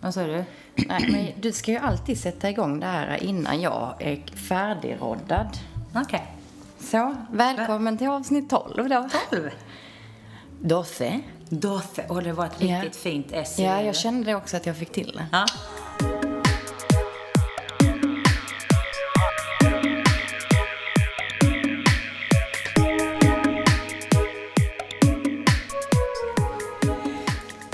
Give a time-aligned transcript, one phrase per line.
[0.00, 0.44] Vad sa du?
[0.74, 5.58] Nej, men du ska ju alltid sätta igång det här innan jag är färdigroddad.
[5.94, 6.26] Okej.
[6.80, 9.08] Så, välkommen till avsnitt 12 då.
[9.30, 9.50] 12.
[10.60, 11.20] Dosse.
[11.48, 12.04] Doce.
[12.08, 13.82] Och det var ett riktigt fint S Ja, det.
[13.82, 15.26] jag kände det också att jag fick till det.
[15.32, 15.46] Ja.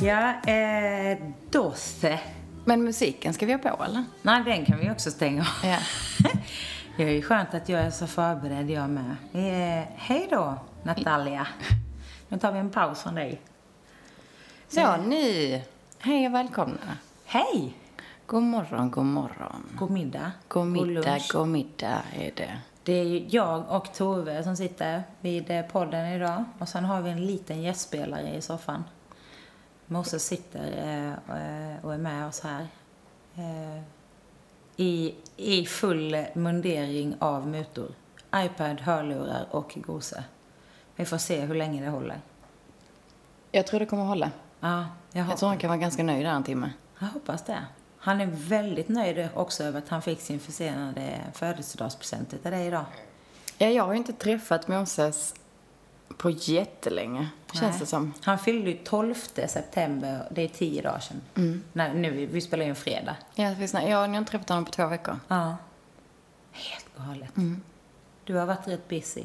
[0.00, 0.83] Ja, eh,
[1.50, 2.20] Doce.
[2.64, 4.04] Men musiken ska vi ha på eller?
[4.22, 5.70] Nej, den kan vi också stänga av.
[5.70, 5.79] Ja.
[6.96, 9.16] Det är ju skönt att jag är så förberedd jag med.
[9.32, 11.46] Eh, hej då, Natalia.
[12.29, 13.40] Nu tar vi en paus från dig.
[14.68, 15.61] Så, nu.
[15.98, 16.98] Hej och välkomna.
[17.25, 17.75] Hej!
[18.26, 19.67] God morgon, god morgon.
[19.78, 20.32] God middag.
[20.48, 21.32] God middag, lunch.
[21.32, 22.58] god middag är det.
[22.82, 26.44] Det är jag och Tove som sitter vid eh, podden idag.
[26.58, 28.84] Och sen har vi en liten gästspelare i soffan.
[29.86, 32.66] Moses sitter eh, och är med oss här.
[33.34, 33.83] Eh,
[34.77, 37.94] I, I full mundering av mutor.
[38.36, 40.25] iPad, hörlurar och gose.
[40.97, 42.20] Vi får se hur länge det håller.
[43.53, 44.31] Jag tror det kommer hålla.
[44.61, 46.70] Ja, jag, Jag tror han kan vara ganska nöjd där en timme.
[46.98, 47.64] jag hoppas det.
[47.98, 52.84] Han är väldigt nöjd också över att han fick sin försenade födelsedagspresent till dig idag.
[53.59, 55.34] Ja, jag har ju inte träffat Moses
[56.19, 58.12] på jättelänge, känns det som.
[58.22, 59.14] Han fyllde ju 12
[59.48, 61.20] september, det är tio dagar sedan.
[61.36, 61.62] Mm.
[61.72, 63.16] Nej, nu, vi spelar ju en fredag.
[63.34, 65.19] Ja, vi snack- jag har inte träffat honom på två veckor.
[65.28, 65.56] Ja.
[66.52, 67.36] Helt galet.
[67.36, 67.60] Mm.
[68.25, 69.22] Du har varit rätt busy.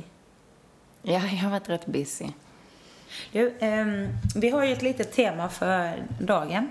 [1.02, 2.26] Ja, jag har varit rätt busy.
[3.32, 6.70] Du, ehm, vi har ju ett litet tema för dagen.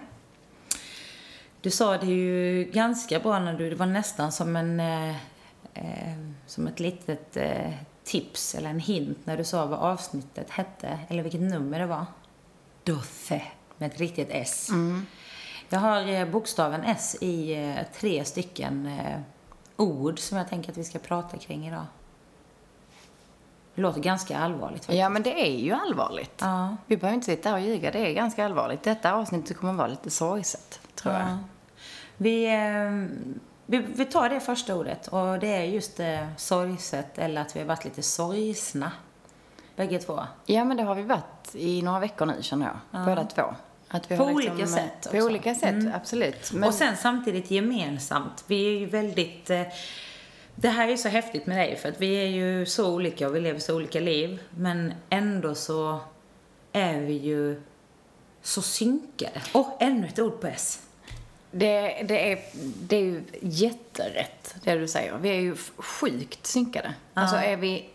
[1.61, 5.11] Du sa det ju ganska bra när du, det var nästan som en, eh,
[5.75, 6.15] eh,
[6.47, 7.73] som ett litet eh,
[8.09, 12.07] tips eller en hint när du sa vad avsnittet hette, eller vilket nummer det var.
[12.85, 13.43] Doce,
[13.77, 14.69] med ett riktigt S.
[15.69, 19.21] Jag har eh, bokstaven S i eh, tre stycken eh,
[19.77, 21.87] ord som jag tänker att vi ska prata kring idag.
[23.75, 24.99] Det låter ganska allvarligt faktiskt.
[24.99, 26.35] Ja, men det är ju allvarligt.
[26.41, 26.77] Ja.
[26.87, 28.83] Vi behöver inte sitta och ljuga, det är ganska allvarligt.
[28.83, 31.23] Detta avsnittet kommer vara lite sorgset, tror jag.
[31.23, 31.39] Ja.
[32.17, 32.93] Vi, eh,
[33.71, 37.61] vi, vi tar det första ordet och det är just eh, sorgset eller att vi
[37.61, 38.93] har varit lite sorgsna.
[39.77, 40.21] Bägge två.
[40.47, 43.05] Ja, men det har vi varit i några veckor nu, känner jag.
[43.05, 43.43] Båda två.
[43.89, 45.17] Att vi På har olika liksom, sätt På också.
[45.17, 45.27] Mm.
[45.27, 46.53] olika sätt, absolut.
[46.53, 48.45] Men, Och sen samtidigt gemensamt.
[48.47, 49.51] Vi är ju väldigt...
[49.51, 49.63] Eh,
[50.55, 53.37] det här är så häftigt med dig för att vi är ju så olika och
[53.37, 54.43] vi lever så olika liv.
[54.51, 56.01] Men ändå så
[56.73, 57.63] är vi ju
[58.43, 59.41] så synkade.
[59.53, 60.88] Och ännu ett ord på S.
[61.59, 62.39] det, det, är,
[62.89, 65.15] det är ju jätterätt, det du säger.
[65.19, 66.95] Vi är ju sjukt synkade.
[67.15, 67.89] Alltså är vi...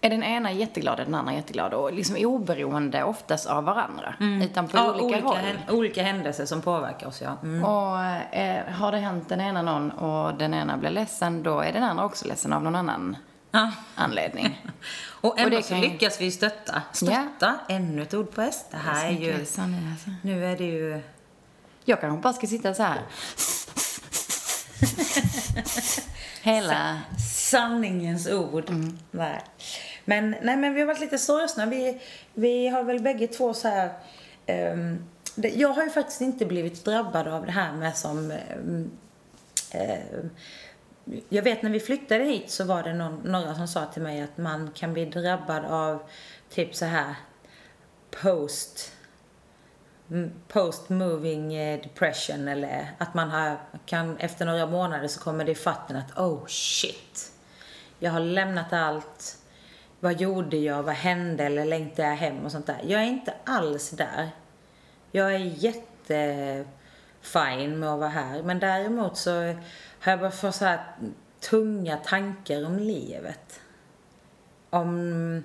[0.00, 1.74] Är den ena jätteglad är den andra jätteglad.
[1.74, 4.14] Och liksom oberoende oftast av varandra.
[4.42, 4.90] Utan på Mm.
[4.96, 5.36] Ja, olika, håll.
[5.36, 7.36] hän- olika händelser som påverkar oss, ja.
[7.42, 7.64] Mm.
[7.64, 8.00] Och
[8.36, 11.82] eh, har det hänt den ena någon och den ena blir ledsen, då är den
[11.82, 13.16] andra också ledsen av någon annan
[13.50, 13.70] Ja.
[13.94, 14.62] anledning.
[15.20, 16.82] Och ändå det så kan ju- lyckas vi stötta.
[16.92, 18.64] Stötta, ännu ett ord på S.
[18.70, 19.44] Det här är ju...
[19.44, 20.10] Sanning, alltså.
[20.22, 21.00] Nu är det ju...
[21.84, 23.00] Jag kanske bara ska sitta så här.
[26.42, 27.00] Hela...
[27.32, 28.70] Sanningens ord.
[29.10, 29.40] Nej.
[30.04, 31.66] Men, nej, men vi har varit lite sorgsna.
[31.66, 32.00] Vi,
[32.34, 33.92] vi har väl bägge två så här...
[34.46, 38.30] ehm, det, jag har ju faktiskt inte blivit drabbad av det här med som...
[38.30, 38.90] ehm,
[39.70, 40.30] ehm,
[41.28, 44.22] jag vet när vi flyttade hit så var det någon, några som sa till mig
[44.22, 46.02] att man kan bli drabbad av
[46.50, 47.14] typ så här
[48.22, 48.92] post
[50.48, 53.56] post moving eh, depression eller att man har,
[53.86, 57.32] kan efter några månader så kommer det i fatten att oh shit.
[57.98, 59.38] Jag har lämnat allt.
[60.00, 60.82] Vad gjorde jag?
[60.82, 61.44] Vad hände?
[61.44, 62.80] Eller längtade jag hem och sånt där.
[62.86, 64.30] Jag är inte alls där.
[65.10, 66.64] Jag är jätte
[67.20, 68.42] fine med att vara här.
[68.42, 69.30] Men däremot så
[70.00, 70.84] har jag bara fått så här
[71.40, 73.60] tunga tankar om livet.
[74.70, 75.44] Om...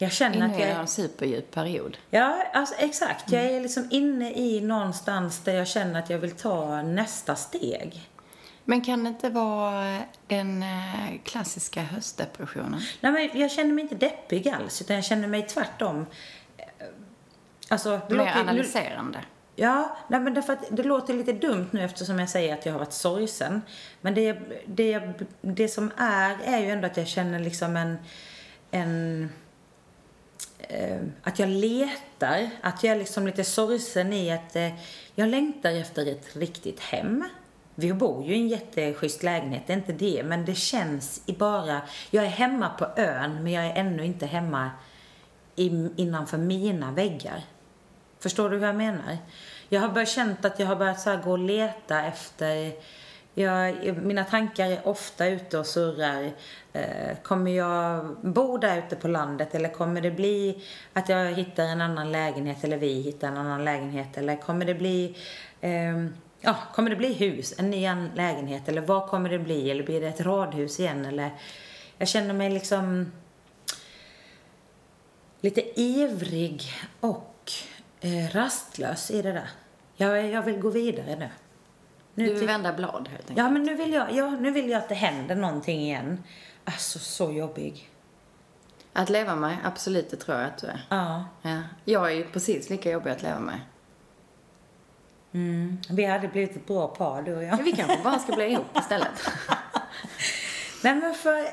[0.00, 0.80] Jag känner att Inne i jag...
[0.80, 1.96] en superdjup period.
[2.10, 3.32] Ja, alltså, exakt.
[3.32, 8.08] Jag är liksom inne i någonstans där jag känner att jag vill ta nästa steg.
[8.64, 12.80] Men kan det inte vara den eh, klassiska höstdepressionen?
[13.00, 16.06] Nej, men jag känner mig inte deppig alls, utan jag känner mig tvärtom.
[16.56, 16.64] eh,
[17.68, 19.18] Alltså, Mer låter- analyserande.
[19.56, 22.72] Ja, nej, men därför att det låter lite dumt nu eftersom jag säger att jag
[22.72, 23.62] har varit sorgsen.
[24.00, 25.02] Men det, det,
[25.40, 27.98] det som är, är ju ändå att jag känner liksom en,
[28.70, 29.28] en
[30.72, 34.70] Eh, att jag letar, att jag är liksom lite sorgsen i att eh,
[35.14, 37.24] jag längtar efter ett riktigt hem.
[37.74, 41.32] Vi bor ju i en jätteschysst lägenhet, det är inte det, men det känns i
[41.32, 41.80] bara,
[42.10, 44.70] jag är hemma på ön men jag är ännu inte hemma
[45.56, 47.44] i, innanför mina väggar.
[48.18, 49.18] Förstår du vad jag menar?
[49.68, 52.72] Jag har börjat känt att jag har börjat så här gå och leta efter
[53.34, 56.30] jag, mina tankar är ofta ute och surrar.
[56.72, 60.62] Eh, kommer jag bo där ute på landet eller kommer det bli
[60.92, 64.74] att jag hittar en annan lägenhet eller vi hittar en annan lägenhet eller kommer det
[64.74, 65.16] bli
[65.60, 66.04] eh,
[66.40, 70.00] ja, kommer det bli hus, en ny lägenhet eller vad kommer det bli eller blir
[70.00, 71.30] det ett radhus igen eller
[71.98, 73.12] jag känner mig liksom
[75.40, 77.52] lite ivrig och
[78.00, 79.50] eh, rastlös i det där.
[79.96, 81.28] Jag, jag vill gå vidare nu
[82.14, 83.38] nu du vill vända blad helt enkelt?
[83.38, 86.22] Ja, men nu vill, jag, ja, nu vill jag att det händer någonting igen.
[86.64, 87.90] Alltså, så jobbig.
[88.92, 89.56] Att leva med?
[89.64, 90.86] Absolut, det tror jag att du är.
[90.88, 91.24] Ja.
[91.42, 91.62] ja.
[91.84, 93.60] Jag är ju precis lika jobbig att leva med.
[95.32, 95.78] Mm.
[95.90, 97.56] Vi hade blivit ett bra par, du och jag.
[97.56, 99.30] Vi kanske bara ska bli ihop istället.
[100.82, 101.46] Nej, men för,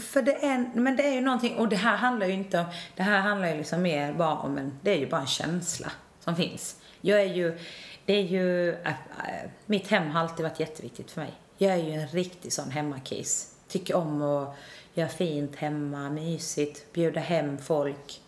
[0.00, 2.66] för det är, men det är ju någonting, och det här handlar ju inte om,
[2.96, 5.92] det här handlar ju liksom mer bara om en, det är ju bara en känsla
[6.20, 6.76] som finns.
[7.00, 7.58] Jag är ju,
[8.06, 11.32] det är ju, äh, äh, mitt hem har alltid varit jätteviktigt för mig.
[11.58, 13.56] Jag är ju en riktig sån hemmakis.
[13.68, 14.56] Tycker om att
[14.94, 18.22] göra fint hemma, mysigt, bjuda hem folk.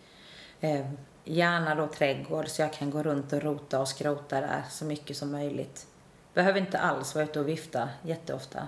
[0.59, 0.85] Eh,
[1.23, 5.17] gärna då trädgård så jag kan gå runt och rota och skrota där så mycket
[5.17, 5.87] som möjligt.
[6.33, 8.67] Behöver inte alls vara ute och vifta jätteofta.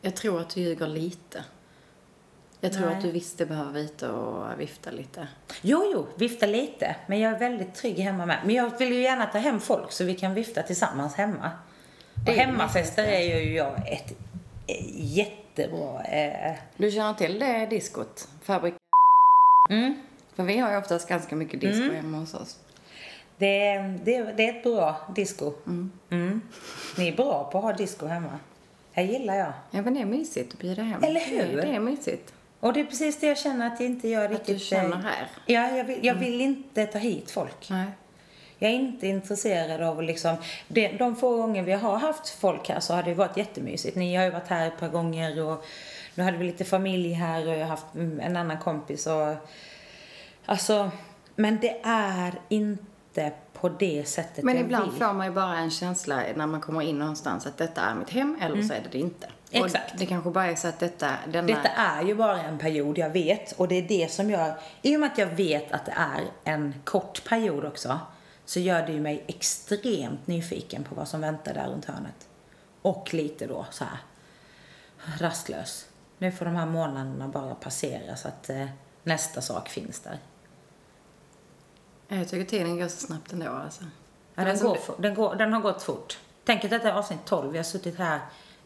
[0.00, 1.44] Jag tror att du ljuger lite.
[2.60, 2.96] Jag tror Nej.
[2.96, 5.28] att du visst behöver ute och vifta lite.
[5.62, 6.96] Jo, jo, vifta lite.
[7.06, 8.38] Men jag är väldigt trygg hemma med.
[8.44, 11.50] Men jag vill ju gärna ta hem folk så vi kan vifta tillsammans hemma.
[12.24, 14.18] Det och hemmafester är ju jag ett
[14.94, 16.04] jättebra...
[16.04, 16.56] Eh...
[16.76, 18.28] Du känner till det diskot?
[18.42, 18.74] Fabrik
[19.70, 19.94] Mm.
[20.34, 21.96] För vi har ju oftast ganska mycket disco mm.
[21.96, 22.58] hemma hos oss.
[23.36, 25.52] Det, det, det är ett bra disco.
[25.66, 25.90] Mm.
[26.10, 26.40] Mm.
[26.98, 28.38] Ni är bra på att ha disco hemma.
[28.94, 29.52] Det gillar jag.
[29.70, 31.02] Ja, men det är mysigt att bjuda hem.
[31.02, 31.56] Eller hur?
[31.56, 32.34] Det, det är mysigt.
[32.60, 34.40] Och det är precis det jag känner att jag inte gör riktigt.
[34.40, 35.28] Att du känner här?
[35.46, 36.30] Ja, jag vill, jag mm.
[36.30, 37.70] vill inte ta hit folk.
[37.70, 37.86] Nej.
[38.58, 40.36] Jag är inte intresserad av att liksom,
[40.68, 43.96] det, de få gånger vi har haft folk här så har det varit jättemysigt.
[43.96, 45.64] Ni har ju varit här ett par gånger och
[46.14, 47.86] nu hade vi lite familj här och jag har haft
[48.20, 49.34] en annan kompis och
[50.48, 50.90] Alltså,
[51.36, 56.22] men det är inte på det sättet Men ibland får man ju bara en känsla
[56.36, 58.68] när man kommer in någonstans att detta är mitt hem eller mm.
[58.68, 59.26] så är det det inte.
[59.50, 59.94] Exakt.
[59.98, 61.46] Det kanske bara är så att detta, denna...
[61.46, 63.52] Detta är ju bara en period, jag vet.
[63.52, 66.24] Och det är det som gör, i och med att jag vet att det är
[66.44, 68.00] en kort period också,
[68.44, 72.28] så gör det ju mig extremt nyfiken på vad som väntar där runt hörnet.
[72.82, 73.98] Och lite då så här
[75.18, 75.86] rastlös.
[76.18, 78.66] Nu får de här månaderna bara passera så att eh,
[79.02, 80.18] nästa sak finns där.
[82.08, 83.84] Jag tycker tiden går så snabbt ändå alltså.
[84.34, 86.18] Ja, den, går, den, går, den har gått fort.
[86.44, 87.52] Tänk att detta är avsnitt 12.
[87.52, 88.20] Vi har suttit här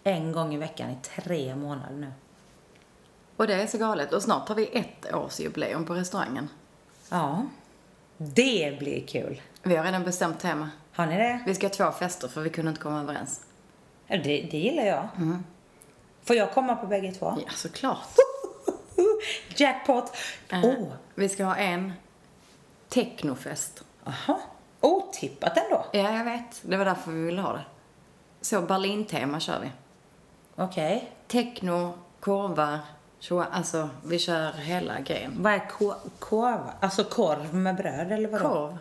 [0.05, 2.13] en gång i veckan i tre månader nu.
[3.37, 4.13] Och det är så galet.
[4.13, 6.49] Och snart har vi ett års jubileum på restaurangen.
[7.09, 7.47] Ja.
[8.17, 9.41] Det blir kul.
[9.63, 10.71] Vi har redan bestämt tema.
[10.93, 11.41] Har ni det?
[11.47, 13.41] Vi ska ha två fester för vi kunde inte komma överens.
[14.09, 14.19] Det,
[14.51, 15.09] det gillar jag.
[15.17, 15.45] Mm.
[16.23, 17.39] Får jag komma på bägge två?
[17.47, 18.09] Ja, såklart.
[19.57, 20.17] Jackpot!
[20.53, 20.93] Uh, oh.
[21.15, 21.93] Vi ska ha en
[22.89, 23.85] technofest.
[24.05, 24.41] Aha.
[24.81, 25.87] Otippat ändå.
[25.93, 26.63] Ja, jag vet.
[26.63, 27.65] Det var därför vi ville ha det.
[28.41, 29.71] Så Berlin-tema kör vi.
[30.57, 30.97] Okej.
[30.97, 31.09] Okay.
[31.27, 32.79] Techno, korvar,
[33.19, 35.43] så, alltså vi kör hela grejen.
[35.43, 35.63] Vad är
[36.19, 36.61] korv?
[36.81, 38.49] Alltså korv med bröd eller vadå?
[38.49, 38.79] Korv.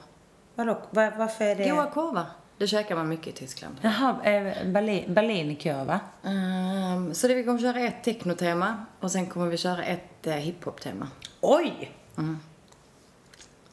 [0.56, 0.78] Vadå?
[0.90, 1.70] Var, varför är det?
[1.70, 2.26] Goda korvar.
[2.58, 3.76] Det käkar man mycket i Tyskland.
[3.82, 6.00] Jaha, eh, Berlin, Berlinkorva.
[6.24, 10.34] Um, så det vi kommer köra ett technotema och sen kommer vi köra ett uh,
[10.34, 11.08] hiphop-tema.
[11.42, 11.92] Oj!
[12.18, 12.40] Mm.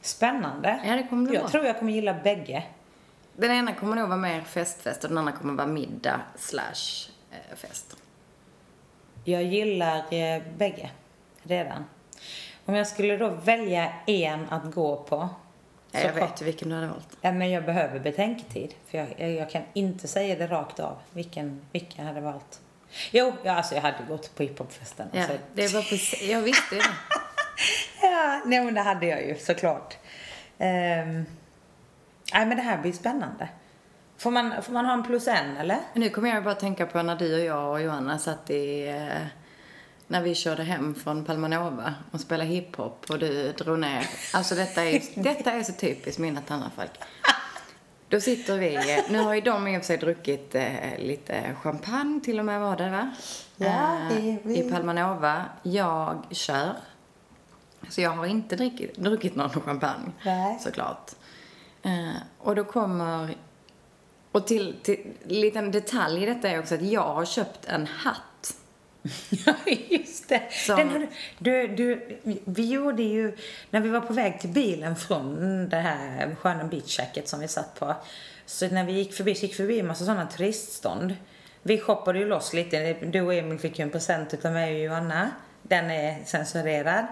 [0.01, 0.81] Spännande.
[0.85, 1.51] Ja, det kommer det Jag vara.
[1.51, 2.63] tror jag kommer gilla bägge.
[3.35, 7.18] Den ena kommer nog vara mer festfest och den andra kommer vara middag slash eh,
[7.55, 7.95] fest.
[9.23, 10.89] Jag gillar eh, bägge
[11.43, 11.85] redan.
[12.65, 15.29] Om jag skulle då välja en att gå på.
[15.91, 17.17] Ja, jag vet vilken du hade valt.
[17.21, 18.73] Ja, men jag behöver betänketid.
[18.87, 22.61] För jag, jag kan inte säga det rakt av vilken, vilken jag hade valt.
[23.11, 25.07] Jo, ja, alltså jag hade gått på hiphopfesten.
[25.11, 25.37] Ja, alltså.
[25.53, 26.81] det var precis, jag visste det.
[28.01, 29.97] ja, nej men det hade jag ju såklart.
[30.57, 31.25] Um,
[32.33, 33.49] nej men det här blir spännande.
[34.19, 35.79] Får man, får man ha en plus en eller?
[35.93, 38.87] Nu kommer jag bara att tänka på när du och jag och Johanna satt i
[38.87, 39.27] eh,
[40.07, 44.09] när vi körde hem från Palmanova och spelade hiphop och du drog ner.
[44.33, 46.91] Alltså detta är, detta är så typiskt mina tandrefalk.
[48.09, 52.21] Då sitter vi, nu har ju de i och för sig druckit eh, lite champagne
[52.21, 53.11] till och med var det va?
[53.55, 55.45] Ja, eh, I Palmanova.
[55.63, 56.73] Jag kör.
[57.89, 60.11] Så jag har inte druckit, druckit någon champagne.
[60.25, 60.59] Nej.
[60.59, 61.11] Såklart.
[61.81, 63.35] Eh, och då kommer,
[64.31, 68.55] och till, till liten detalj i detta är också att jag har köpt en hatt
[69.45, 69.53] Ja,
[69.89, 70.41] just det.
[70.51, 71.07] Som- Den har,
[71.37, 73.35] du, du, vi gjorde ju,
[73.69, 77.79] när vi var på väg till bilen från det här sköna beachjacket som vi satt
[77.79, 77.95] på.
[78.45, 81.15] Så när vi gick förbi, så gick förbi en massa sådana turiststånd.
[81.61, 82.93] Vi shoppade ju loss lite.
[82.93, 85.31] Du och Emil fick ju en present utav mig och Johanna.
[85.61, 87.05] Den är censurerad.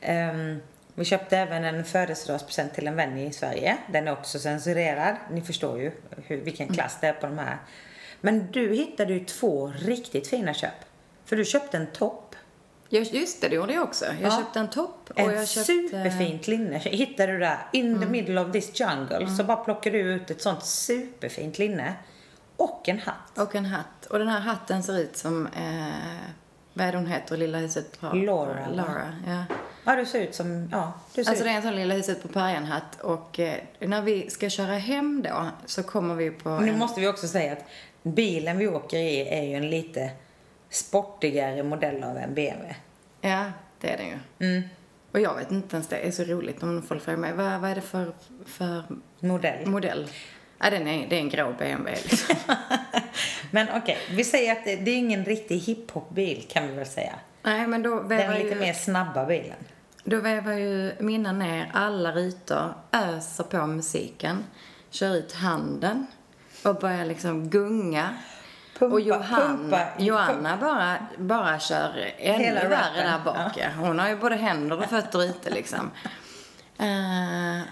[0.00, 0.60] Ehm,
[1.00, 3.76] vi köpte även en födelsedagspresent till en vän i Sverige.
[3.92, 5.16] Den är också censurerad.
[5.30, 5.92] Ni förstår ju
[6.26, 7.58] hur, vilken klass det är på de här.
[8.20, 10.72] Men du hittade ju två riktigt fina köp.
[11.24, 12.36] För du köpte en topp.
[12.88, 14.04] Just, det, det gjorde jag också.
[14.04, 14.38] Jag Ja.
[14.38, 15.72] köpte en topp och En jag köpte...
[15.72, 15.90] Mm.
[15.90, 17.58] superfint linne hittade du där.
[17.72, 19.28] In the middle of this jungle.
[19.36, 21.94] Så bara plockade du ut ett sånt superfint linne.
[22.56, 23.38] Och en hatt.
[23.38, 24.06] Och en hatt.
[24.10, 26.30] Och den här hatten ser ut som, eh,
[26.74, 27.98] vad är det hon heter, Lilla huset.
[28.00, 28.68] Laura?
[28.68, 29.44] Laura, ja.
[29.84, 31.48] Ja, du ser ut som, ja, du ser Alltså ut.
[31.48, 35.22] det är en sån Lilla huset på Bergen-hatt och eh, när vi ska köra hem
[35.22, 36.78] då så kommer vi på Nu en...
[36.78, 37.64] måste vi också säga att
[38.02, 40.10] bilen vi åker i är ju en lite
[40.70, 42.74] sportigare modell av en BMW.
[43.20, 43.44] Ja,
[43.80, 44.46] det är den ju.
[44.48, 44.68] Mm.
[45.12, 47.70] Och jag vet inte ens, det är så roligt om folk frågar mig, vad, vad
[47.70, 48.12] är det för,
[48.46, 48.82] för
[49.20, 49.66] Modell.
[49.66, 50.08] modell?
[50.58, 52.36] Ja, den är, det är en grå BMW liksom.
[53.50, 57.12] Men okej, vi säger att det, det är ingen riktig hiphop-bil kan vi väl säga.
[57.42, 59.56] Nej, men då Den lite ju, mer snabba bilen.
[60.04, 64.44] Då vevar ju Minna ner alla rutor, öser på musiken,
[64.90, 66.06] kör ut handen
[66.64, 68.08] och börjar liksom gunga.
[68.78, 73.52] Pumpa- och Johanna, pumpa- Johanna bara, bara kör ännu Hela värre rappen, där bak.
[73.56, 73.66] ja.
[73.78, 75.90] Hon har ju både händer och fötter ute liksom.
[76.78, 77.62] Eh,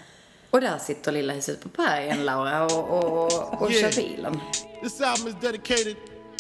[0.51, 3.91] och där sitter lilla huset på bergen, Laura, och, och, och Yeah.
[3.91, 4.41] kör bilen.
[4.83, 5.97] This album is dedicated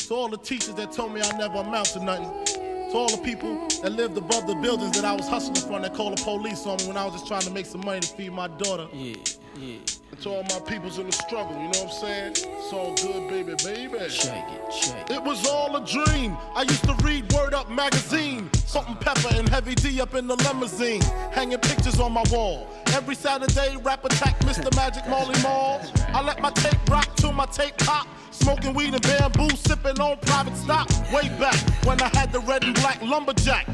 [0.08, 2.67] to all the teachers that told me I never amount to nothing.
[2.90, 5.94] To all the people that lived above the buildings that I was hustling from that
[5.94, 8.08] called the police on me when I was just trying to make some money to
[8.08, 8.88] feed my daughter.
[8.94, 9.16] Yeah,
[9.58, 9.78] yeah.
[10.10, 12.32] And to all my peoples in the struggle, you know what I'm saying?
[12.32, 14.08] It's all good, baby, baby.
[14.08, 15.16] Check it, check it.
[15.16, 16.36] It was all a dream.
[16.54, 18.48] I used to read Word Up magazine.
[18.54, 21.02] Salt and pepper and heavy D up in the limousine.
[21.32, 22.66] Hanging pictures on my wall.
[22.94, 24.74] Every Saturday, rap attack Mr.
[24.76, 25.80] Magic Molly Mall.
[26.14, 28.06] I let my tape rock till my tape pop.
[28.30, 30.88] Smoking weed and bamboo, sipping on private stock.
[31.12, 33.66] Way back when I had the red and black lumberjack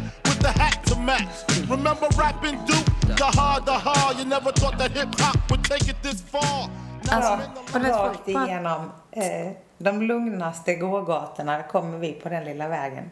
[0.46, 1.36] the hat to match.
[1.70, 3.16] Remember rapping Duke?
[3.16, 4.18] The hard, the hard.
[4.18, 6.68] You never thought that hip hop would take it this far.
[7.10, 7.38] Alltså,
[7.78, 13.10] Rakt igenom eh, de lugnaste gågatorna kommer vi på den lilla vägen.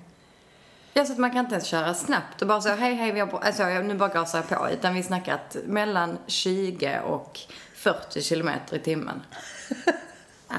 [0.95, 3.21] Ja, så att man kan inte ens köra snabbt och bara så hej, hej, vi
[3.21, 4.69] har på, alltså, jag- nu bara gasar jag på.
[4.71, 7.39] Utan vi snackar att mellan 20 och
[7.75, 9.23] 40 kilometer i timmen.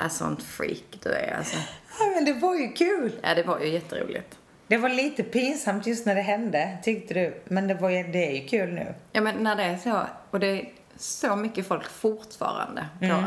[0.03, 1.57] Äh, sånt freak du är alltså.
[1.99, 3.11] Ja, men det var ju kul.
[3.21, 4.37] Ja, det var ju jätteroligt.
[4.67, 7.41] Det var lite pinsamt just när det hände, tyckte du.
[7.45, 8.93] Men det, var det är ju kul nu.
[9.11, 10.01] Ja, men när det är så,
[10.31, 13.23] och det är så mycket folk fortfarande på ön.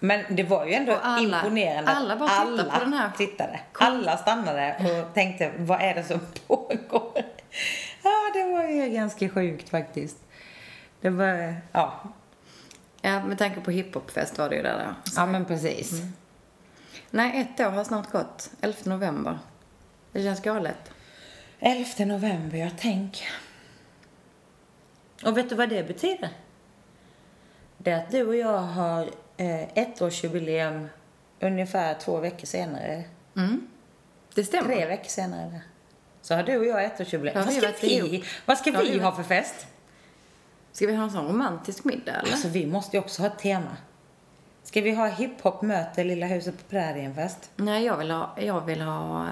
[0.00, 3.60] Men det var ju ändå alla- imponerande alla bara tittade på den här- tittade.
[3.72, 4.76] Alla stannade
[5.08, 7.22] och tänkte, vad är det som pågår?
[8.02, 10.16] Ja, det var ju ganska sjukt faktiskt.
[11.00, 12.00] Det var, ja.
[13.02, 14.94] Ja, med tanke på hiphopfest var det ju där.
[15.16, 15.92] Ja, men precis.
[17.10, 18.50] Nej, ett år har snart gått.
[18.60, 19.38] 11 november.
[20.12, 20.90] Det känns galet.
[21.58, 23.26] 11 november, jag tänk.
[25.24, 26.28] Och vet du vad det betyder?
[27.78, 30.88] Det är att du och jag har eh, ettårsjubileum
[31.40, 33.04] ungefär två veckor senare.
[34.34, 34.74] Det stämmer.
[34.74, 35.60] Tre veckor senare.
[36.22, 37.38] Så har du och jag ettårsjubileum.
[37.38, 38.24] Vad vi ska vi, ihop.
[38.46, 39.66] vad ska vi vi ha för fest?
[40.72, 42.32] Ska vi ha en sån romantisk middag eller?
[42.32, 43.76] Alltså vi måste ju också ha ett tema.
[44.62, 47.50] Ska vi ha hiphop möte Lilla huset på prärien fest?
[47.56, 49.26] Nej, jag vill ha, jag vill ha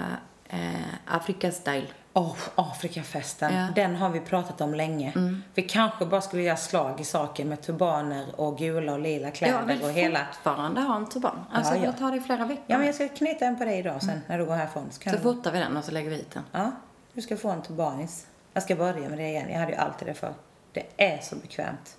[0.49, 0.59] eh,
[1.05, 1.87] Afrika-style.
[2.13, 3.53] Åh, Afrikafesten.
[3.55, 3.67] Ja.
[3.75, 5.13] Den har vi pratat om länge.
[5.53, 9.35] Vi kanske bara skulle göra slag i saken med turbaner och gula och lila Jag
[9.35, 10.25] kläder vill och hela...
[10.25, 11.45] fortfarande ha en turban.
[11.51, 11.91] Alltså, Ja, jag ja.
[11.91, 12.63] vill ta det i flera veckor.
[12.67, 14.87] Ja, men jag ska knyta en på dig idag sen när du går härifrån.
[14.91, 15.23] Så, kan Så du...
[15.23, 16.43] fotar vi den och så lägger vi hit den.
[16.51, 16.71] Ja,
[17.13, 18.27] du ska få en turbanis.
[18.53, 19.49] Jag ska börja med det igen.
[19.49, 20.33] Jag hade ju alltid det för.
[20.73, 21.97] Det är så bekvämt.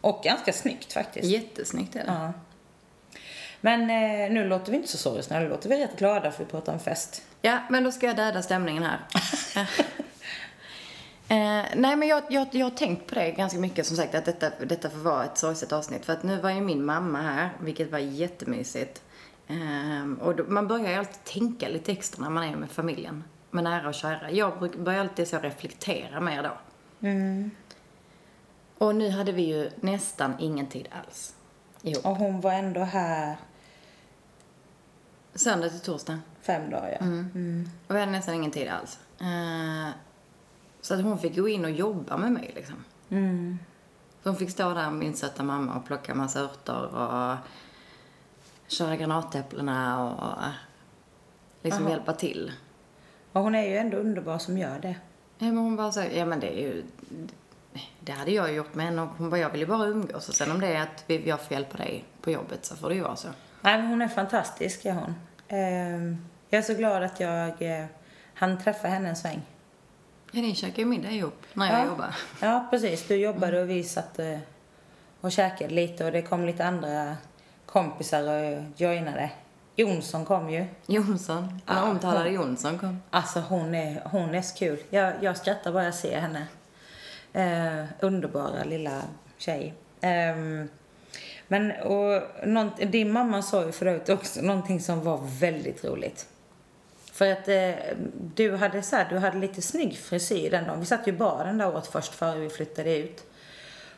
[0.00, 1.24] Och ganska snyggt faktiskt.
[1.28, 2.12] Jättesnyggt är det.
[2.12, 2.32] Ja.
[3.60, 6.50] Men eh, nu låter vi inte så sorgsna, nu låter vi rätt glada för vi
[6.50, 7.22] pratar om fest.
[7.44, 8.98] Ja, men då ska jag döda stämningen här.
[11.28, 14.24] eh, nej, men jag, jag, jag har tänkt på det ganska mycket, som sagt, att
[14.24, 16.04] detta, detta får vara ett sorgset avsnitt.
[16.06, 19.02] För att nu var ju min mamma här, vilket var jättemysigt.
[19.48, 23.24] Ehm, och då, man börjar ju alltid tänka lite extra när man är med familjen,
[23.50, 24.30] med nära och kära.
[24.30, 26.56] Jag bruk- börjar alltid så reflektera mer då.
[28.78, 31.34] Och nu hade vi ju nästan ingen tid alls
[31.82, 32.06] ihop.
[32.06, 33.36] Och hon var ändå här
[35.34, 36.18] Söndag till torsdag.
[36.46, 36.98] Fem dagar.
[37.00, 37.06] Ja.
[37.86, 38.98] Och vi hade nästan ingen tid alls.
[39.20, 39.90] Eh,
[40.80, 42.84] så att hon fick gå in och jobba med mig liksom.
[44.22, 47.36] Så hon fick stå där med min söta mamma och plocka massa örter och
[48.66, 50.38] köra granatäpplena och
[51.62, 51.90] liksom Aha.
[51.90, 52.52] hjälpa till.
[53.32, 54.96] Och hon är ju ändå underbar som gör det.
[55.38, 56.84] Ja, men hon bara så, ja men det är ju,
[58.00, 60.34] det hade jag gjort med henne och hon bara, jag vill ju bara umgås och
[60.34, 63.02] sen om det är att jag får hjälpa dig på jobbet så får det ju
[63.02, 63.28] vara så.
[63.60, 65.14] Nej, men hon är fantastisk, är hon.
[65.48, 66.16] Ehm,
[66.48, 67.84] jag är så glad att jag eh,
[68.34, 69.42] hann träffa henne en sväng.
[70.32, 71.86] Ja, ni käkade ju middag ihop när jag ja.
[71.86, 72.14] jobbade.
[72.40, 73.08] Ja, precis.
[73.08, 74.38] Du jobbade och vi satt eh,
[75.20, 77.16] och käkade lite och det kom lite andra
[77.66, 79.30] kompisar och joinade.
[79.76, 80.66] Jonsson kom ju.
[80.86, 83.02] Jonsson, Ja, den omtalade hon- Jonsson kom.
[83.10, 84.78] Alltså hon är, hon är så kul.
[84.90, 86.46] Jag, jag skrattar bara jag ser henne.
[87.32, 89.02] Eh, underbara lilla
[89.38, 89.74] tjej.
[90.00, 90.68] Ehm,
[91.48, 96.28] men och nånt, din mamma sa ju förut också någonting som var väldigt roligt.
[97.14, 97.96] För att eh,
[98.34, 100.80] du hade så här, du hade lite snygg frisyr den dagen.
[100.80, 103.24] Vi satt ju i baren där åt först före vi flyttade ut.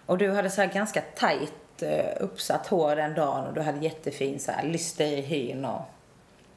[0.06, 3.84] Och du hade så här ganska tajt eh, uppsatt hår den dagen och du hade
[3.84, 5.80] jättefin så här lyster i hyn och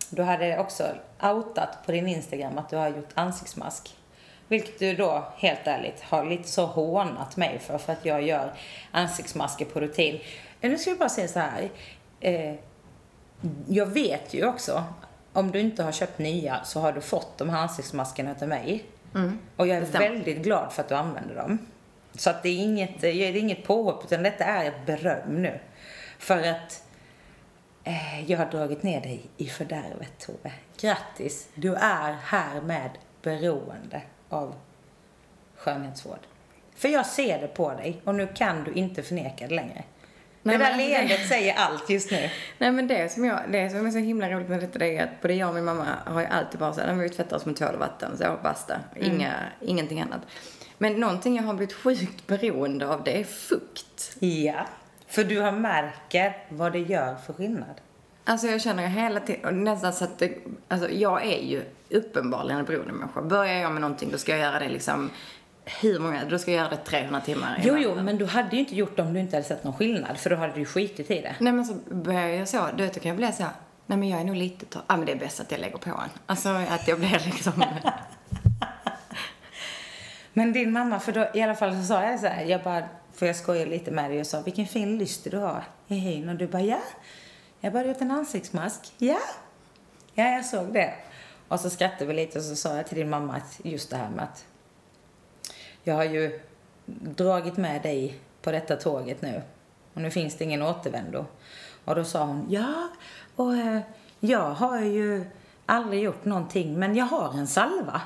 [0.09, 0.87] du hade också
[1.23, 3.97] outat på din Instagram att du har gjort ansiktsmask.
[4.47, 8.53] Vilket du då, helt ärligt, har lite så hånat mig för, för att jag gör
[8.91, 10.19] ansiktsmasker på rutin.
[10.61, 11.69] Nu ska vi bara säga så här.
[12.19, 12.55] Eh,
[13.67, 14.83] jag vet ju också,
[15.33, 18.83] om du inte har köpt nya så har du fått de här ansiktsmaskerna av mig.
[19.55, 21.57] Och jag är väldigt glad för att du använder dem.
[22.13, 25.59] Så att det är inget, det är inget påhopp, utan detta är ett beröm nu.
[26.19, 26.83] För att
[27.83, 30.51] eh, jag har dragit ner dig i fördärvet, Tove.
[30.77, 31.49] Grattis!
[31.55, 34.55] Du är härmed beroende av
[35.55, 36.19] skönhetsvård.
[36.75, 39.83] För jag ser det på dig och nu kan du inte förneka det längre.
[40.49, 42.29] Nej, det där men alltså det- leendet säger allt just nu.
[42.57, 45.03] Nej men det som, jag, det som är så himla roligt med detta det är
[45.03, 47.55] att både jag och min mamma har ju alltid bara såhär, vi tvättar oss med
[47.55, 48.75] tvål och vatten, så basta.
[48.95, 50.21] Inga, ingenting annat.
[50.77, 54.15] Men någonting jag har blivit sjukt beroende av det är fukt.
[54.19, 54.65] Ja,
[55.07, 57.81] för du har märker vad det gör för skillnad.
[58.25, 60.31] Alltså jag känner hela tiden, nästan så att det,
[60.67, 63.21] alltså jag är ju uppenbarligen en beroendemänniska.
[63.21, 65.09] Börjar jag med någonting då ska jag göra det liksom
[65.81, 68.59] hur många, då ska jag göra det 300 timmar Jo, jo, men du hade ju
[68.59, 70.65] inte gjort det om du inte hade sett någon skillnad, för då hade du ju
[70.65, 71.35] skitit i det.
[71.39, 73.51] Nej men så börjar jag så, du vet då kan jag bli så här,
[73.85, 74.81] nej men jag är nog lite torr.
[74.87, 76.09] Ja men det är bäst att jag lägger på en.
[76.25, 77.63] Alltså att jag blir liksom,
[80.33, 82.83] Men din mamma, för då, i alla fall så sa jag så här, jag bara,
[83.13, 86.29] för jag skojade lite med dig och sa, vilken fin lyster du har i hyn.
[86.29, 86.79] Och du bara, ja.
[87.59, 88.93] Jag bara, gjort en ansiktsmask.
[88.97, 89.19] Ja.
[90.13, 90.93] Ja, jag såg det.
[91.47, 93.97] Och så skrattade vi lite och så sa jag till din mamma att just det
[93.97, 94.45] här med att
[95.89, 96.39] jag har ju
[97.01, 99.41] dragit med dig på detta tåget nu.
[99.93, 101.25] Och nu finns det ingen återvändo.
[101.85, 102.89] Och då sa hon, ja,
[103.35, 103.79] och eh,
[104.19, 105.25] jag har ju
[105.65, 108.01] aldrig gjort någonting, men jag har en salva.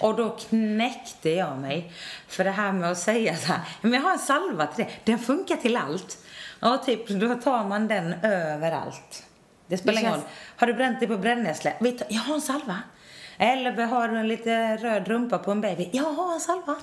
[0.00, 1.92] Och då knäckte jag mig.
[2.28, 4.90] För det här med att säga så här, men jag har en salva till det,
[5.04, 6.18] den funkar till allt.
[6.60, 9.26] Och typ, då tar man den överallt.
[9.66, 10.22] Det spelar ingen roll.
[10.56, 12.78] Har du bränt dig på du, Jag har en salva.
[13.38, 15.90] Eller har du en lite röd rumpa på en baby?
[15.92, 16.76] Jag har en salva.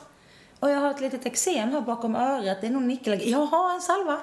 [0.62, 2.58] Och jag har ett litet eksem här bakom örat.
[2.62, 3.30] Det är nog nickel.
[3.30, 4.19] Jag har en salva.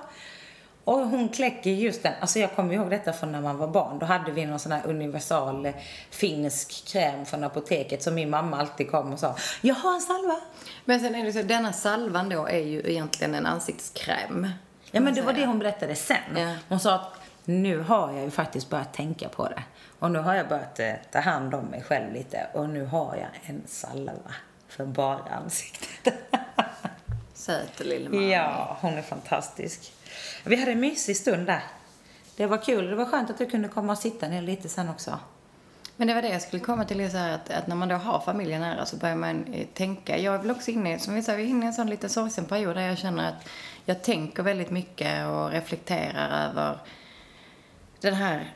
[0.84, 2.12] Och hon kläcker just den.
[2.20, 3.98] Alltså jag kommer ihåg detta från när man var barn.
[3.98, 5.74] Då hade vi någon sån här universal eh,
[6.10, 9.36] finsk kräm från apoteket som min mamma alltid kom och sa.
[9.60, 10.36] Jag har en salva.
[10.84, 14.48] men sen är det så, denna salvan då är ju egentligen en ansiktskräm.
[14.90, 16.36] Ja, men det var det hon berättade sen.
[16.36, 16.54] Ja.
[16.68, 19.62] Hon sa att nu har jag ju faktiskt börjat tänka på det.
[19.98, 22.46] Och nu har jag börjat eh, ta hand om mig själv lite.
[22.52, 24.34] Och nu har jag en salva
[24.68, 26.14] för bara ansiktet.
[27.34, 29.92] Söt lille ja, hon är fantastisk.
[30.44, 31.62] Vi hade en mysig stund där.
[32.36, 32.90] Det var kul.
[32.90, 35.18] Det var skönt att du kunde komma och sitta ner lite sen också.
[35.96, 37.94] Men det var det jag skulle komma till, så här att, att när man då
[37.94, 40.18] har familjen nära så börjar man eh, tänka.
[40.18, 42.08] Jag är väl också inne, som vi sa, vi är inne i en sån lite
[42.08, 43.48] sorgsen period där jag känner att
[43.84, 46.78] jag tänker väldigt mycket och reflekterar över
[48.00, 48.52] den här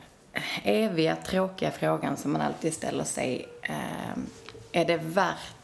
[0.63, 3.47] eviga tråkiga frågan som man alltid ställer sig.
[3.63, 4.27] ehm,
[4.71, 5.62] är det värt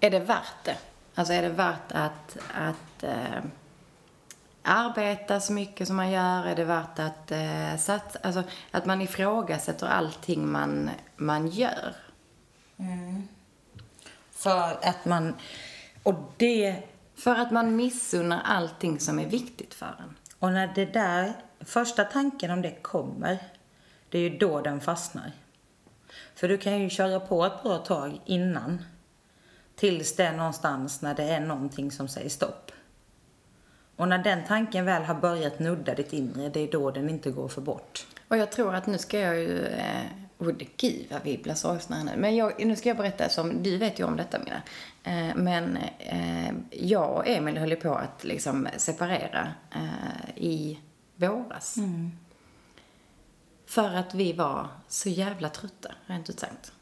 [0.00, 0.76] är det värt det?
[1.14, 3.44] Alltså är det värt att, att eh,
[4.62, 6.46] arbeta så mycket som man gör?
[6.46, 8.18] Är det värt att eh, satsa?
[8.22, 11.94] Alltså att man ifrågasätter allting man, man gör.
[14.30, 15.34] För att man...
[16.02, 16.82] Och det...
[17.16, 20.16] För att man missunnar allting som är viktigt för en.
[20.38, 21.32] Och när det där...
[21.60, 23.38] Första tanken om det kommer,
[24.08, 25.32] det är ju då den fastnar.
[26.34, 28.82] För du kan ju köra på ett bra tag innan.
[29.76, 32.70] Tills det är någonstans när det är någonting som säger stopp.
[33.96, 37.30] Och när den tanken väl har börjat nudda ditt inre, det är då den inte
[37.30, 38.06] går för bort.
[38.28, 39.66] Och jag tror att nu ska jag ju...
[39.66, 40.02] Eh,
[40.38, 42.12] oh, gud vad vi blir sorgsna nu.
[42.16, 43.62] Men jag, nu ska jag berätta som...
[43.62, 44.62] Du vet ju om detta Milla.
[45.04, 49.48] Eh, men eh, jag och Emil höll på att liksom separera
[50.34, 50.78] i
[51.16, 51.76] våras.
[53.66, 56.72] För att vi var så jävla trötta, rent ut sagt.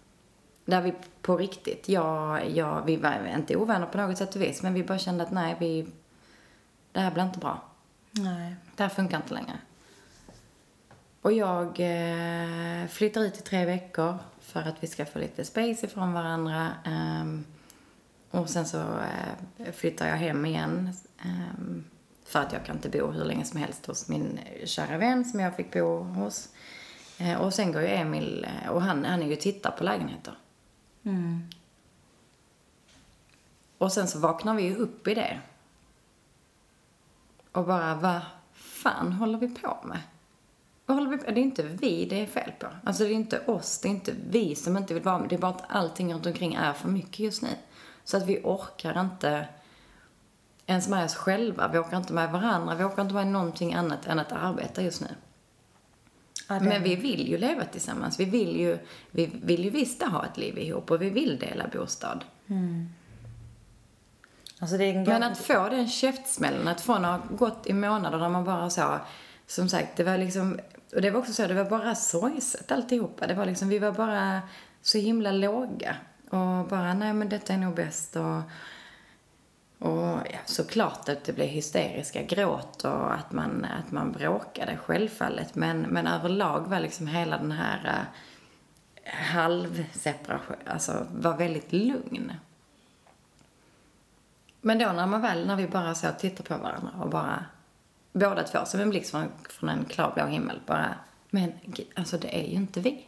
[0.65, 4.63] Där vi på riktigt, jag, jag, vi var inte ovänner på något sätt och vis,
[4.63, 5.87] men vi bara kände att nej, vi,
[6.93, 7.63] det här blir inte bra.
[8.11, 8.57] Nej.
[8.77, 9.59] Det här funkar inte längre.
[11.23, 15.87] Och jag eh, flyttar ut i tre veckor för att vi ska få lite space
[15.87, 16.69] ifrån varandra.
[16.85, 17.45] Ehm,
[18.31, 20.91] och sen så eh, flyttar jag hem igen.
[21.25, 21.85] ehm,
[22.25, 25.41] för att jag kan inte bo hur länge som helst hos min kära vän som
[25.41, 26.49] jag fick bo hos.
[27.19, 30.35] Eh, och sen går ju Emil, eh, och han, han är ju tittar på lägenheter.
[33.79, 35.41] Och sen så vaknar vi ju upp i det.
[37.53, 38.21] Och bara, vad
[38.53, 40.01] fan håller vi på med?
[40.87, 41.31] Vad håller vi på?
[41.31, 42.67] Det är inte vi det är fel på.
[42.85, 45.29] Alltså det är inte oss, det är inte vi som inte vill vara med.
[45.29, 47.49] Det är bara att allting runt omkring är för mycket just nu.
[48.05, 49.49] Så att vi orkar inte
[50.67, 51.69] ens med oss själva.
[51.69, 52.75] Vi orkar inte med varandra.
[52.75, 55.09] Vi orkar inte med någonting annat än att arbeta just nu.
[56.55, 58.21] Ja, Men vi vill ju leva tillsammans.
[58.21, 58.79] Vi vill ju,
[59.11, 62.25] vi vill ju visst ha ett liv ihop och vi vill dela bostad.
[64.59, 68.19] Alltså är en Men att få den käftsmällen, att från att ha gått i månader
[68.19, 69.01] där man bara sa,
[69.47, 70.59] som sagt, det var liksom,
[70.95, 73.27] och det var också så, det var bara sorgset alltihopa.
[73.27, 74.41] Det var liksom, vi var bara
[74.83, 75.97] så himla låga.
[76.31, 78.41] Och bara, nej men detta är nog bäst och,
[79.83, 85.55] och ja, såklart att det blev hysteriska gråt och att man, att man bråkade, självfallet.
[85.55, 92.33] Men, men överlag var liksom hela den här uh, halvseparation, alltså var väldigt lugn.
[94.61, 97.45] Men då när man väl, när vi bara så tittar på varandra och bara,
[98.13, 100.95] båda två som en blixt från, från en klarblå himmel, bara,
[101.31, 101.53] men
[101.95, 103.07] alltså det är ju inte vi.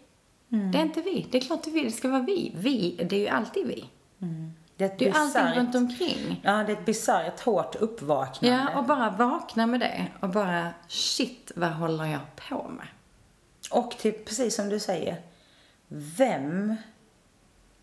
[0.48, 1.26] Det är inte vi.
[1.30, 1.84] Det är klart det vi.
[1.84, 2.52] Det ska vara vi.
[2.56, 3.84] Vi, det är ju alltid vi.
[4.88, 6.40] Det är ett Det är ju allting bisarrt- runt omkring.
[6.44, 8.57] Ja, det är ett bisarrt hårt uppvaknande.
[8.73, 12.87] Ja, och bara vakna med det och bara, shit, vad håller jag på med?
[13.70, 15.16] Och till, precis som du säger,
[15.88, 16.77] vem,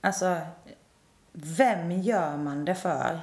[0.01, 0.37] alltså,
[1.31, 3.19] vem gör man det för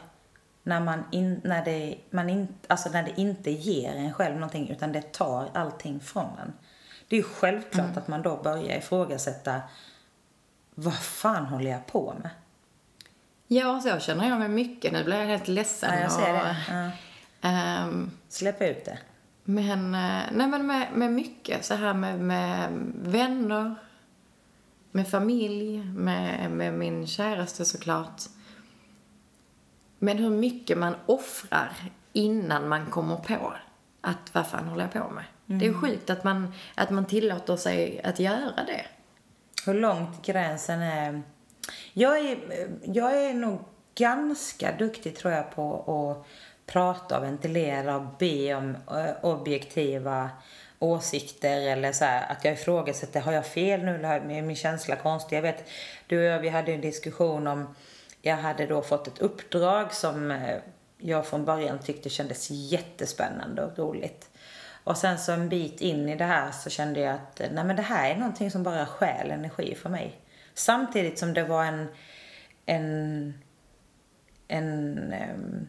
[0.63, 4.69] när man, in, när det, man in, alltså när det inte ger en själv någonting
[4.71, 6.53] utan det tar allting från en.
[7.09, 7.99] Det är ju självklart Mm.
[7.99, 9.61] att man då börjar ifrågasätta
[10.75, 12.31] vad fan håller jag på med?
[13.51, 14.93] Ja, så känner jag mig mycket.
[14.93, 15.95] Nu blir jag helt ledsen.
[15.95, 16.57] Ja, jag ser det.
[16.71, 16.91] Ja.
[17.49, 18.99] ehm, Släpp ut det.
[19.45, 23.75] Men, eh, nej men med, med mycket så här med, med vänner,
[24.91, 28.23] med familj, med, med min käraste såklart.
[29.99, 31.73] Men hur mycket man offrar
[32.13, 33.53] innan man kommer på
[34.01, 35.25] att vad fan håller jag på med?
[35.47, 38.87] Det är ju sjukt att man, att man tillåter sig att göra det.
[39.67, 41.23] Hur långt gränsen är.
[41.93, 42.39] Jag är,
[42.83, 43.59] jag är nog
[43.95, 46.27] ganska duktig tror jag på att
[46.73, 50.31] prata och ventilera och be om eh, objektiva
[50.79, 54.97] åsikter eller så här, att jag ifrågasätter, har jag fel nu eller är min känsla
[54.97, 55.37] konstig?
[55.37, 55.69] Jag vet,
[56.07, 57.75] du och jag, vi hade en diskussion om,
[58.23, 60.57] jag hade då fått ett uppdrag som eh,
[60.99, 64.31] jag från början tyckte kändes jättespännande och roligt.
[64.85, 67.65] Och sen så en bit in i det här så kände jag att eh, nej
[67.65, 70.21] men det här är någonting som bara stjäl energi för mig.
[70.59, 71.89] Samtidigt som det var en,
[72.67, 73.35] en,
[74.49, 74.99] en
[75.35, 75.69] um,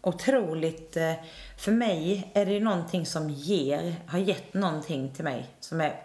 [0.00, 1.12] otroligt, eh,
[1.58, 6.02] för mig är det någonting som ger, har gett någonting till mig som är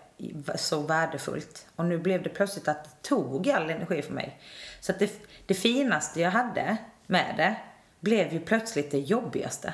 [0.56, 1.68] så värdefullt.
[1.76, 4.40] Och nu blev det plötsligt att det tog all energi för mig.
[4.80, 5.12] Så att det,
[5.46, 7.56] det finaste jag hade med det
[8.00, 9.74] blev ju plötsligt det jobbigaste.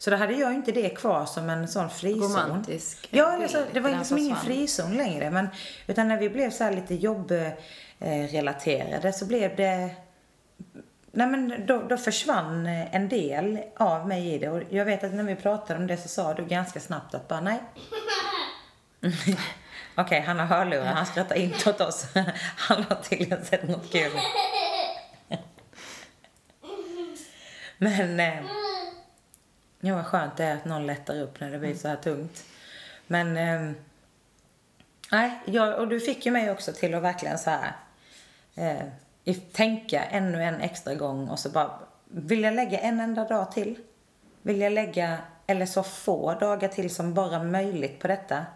[0.00, 2.22] Så då hade jag inte det kvar som en sån frizon.
[2.22, 5.30] Romantisk Ja, alltså, det var liksom ingen frizon längre.
[5.30, 5.48] Men,
[5.86, 9.90] utan när vi blev så här lite jobbrelaterade så blev det...
[11.12, 14.48] Nej men då, då försvann en del av mig i det.
[14.48, 17.28] Och jag vet att när vi pratade om det så sa du ganska snabbt att
[17.28, 17.62] bara nej.
[19.94, 20.84] Okej, han har hörlurar.
[20.84, 22.06] Han skrattar inte åt oss.
[22.56, 24.12] Han har tydligen sett något kul.
[27.78, 28.20] Men...
[28.20, 28.44] Eh,
[29.80, 32.44] ja, vad skönt det är att någon lättar upp när det blir så här tungt.
[33.06, 33.36] Men...
[33.36, 33.72] Eh,
[35.12, 37.72] nej, jag, och du fick ju mig också till att verkligen så här...
[38.54, 41.70] Eh, tänka ännu en extra gång och så bara...
[42.04, 43.78] Vill jag lägga en enda dag till?
[44.42, 48.46] Vill jag lägga, eller så få dagar till som bara möjligt på detta?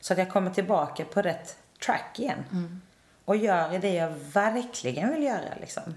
[0.00, 2.44] Så att jag kommer tillbaka på rätt track igen.
[3.24, 5.94] Och gör det jag verkligen vill göra liksom.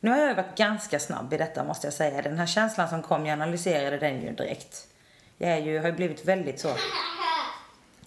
[0.00, 2.22] Nu har jag varit ganska snabb i detta måste jag säga.
[2.22, 4.86] Den här känslan som kom, jag analyserade den ju direkt.
[5.36, 6.68] Jag är ju, har ju blivit väldigt så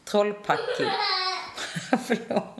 [0.05, 0.87] trollpackig.
[2.05, 2.59] Förlåt.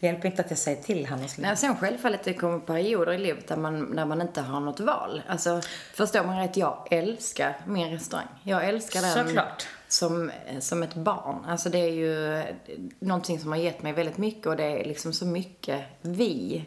[0.00, 1.48] hjälper inte att jag säger till att sluta.
[1.48, 4.80] Nej, sen självfallet det kommer perioder i livet där man, där man inte har något
[4.80, 5.22] val.
[5.28, 5.60] Alltså,
[5.94, 8.28] förstår man rätt, jag älskar min restaurang.
[8.42, 9.66] Jag älskar den Såklart.
[9.88, 11.44] som, som ett barn.
[11.48, 12.42] Alltså det är ju
[12.98, 16.64] någonting som har gett mig väldigt mycket och det är liksom så mycket vi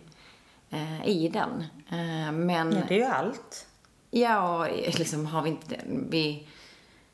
[0.73, 1.63] eh, i den.
[1.89, 2.71] Eh, men...
[2.71, 3.67] Ja, det är ju allt.
[4.12, 6.47] Ja, liksom har vi inte vi...